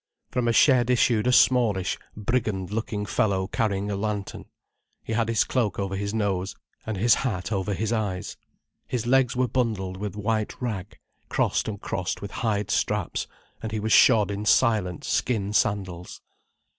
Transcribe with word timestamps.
From 0.31 0.47
a 0.47 0.51
shed 0.51 0.89
issued 0.89 1.27
a 1.27 1.31
smallish, 1.31 1.99
brigand 2.17 2.71
looking 2.71 3.05
fellow 3.05 3.45
carrying 3.45 3.91
a 3.91 3.95
lantern. 3.95 4.45
He 5.03 5.13
had 5.13 5.29
his 5.29 5.43
cloak 5.43 5.77
over 5.77 5.95
his 5.95 6.11
nose 6.11 6.55
and 6.87 6.97
his 6.97 7.13
hat 7.21 7.51
over 7.51 7.75
his 7.75 7.93
eyes. 7.93 8.35
His 8.87 9.05
legs 9.05 9.35
were 9.35 9.47
bundled 9.47 9.97
with 9.97 10.15
white 10.15 10.59
rag, 10.59 10.97
crossed 11.29 11.67
and 11.67 11.79
crossed 11.79 12.19
with 12.19 12.31
hide 12.31 12.71
straps, 12.71 13.27
and 13.61 13.71
he 13.71 13.79
was 13.79 13.93
shod 13.93 14.31
in 14.31 14.43
silent 14.45 15.03
skin 15.03 15.53
sandals. 15.53 16.19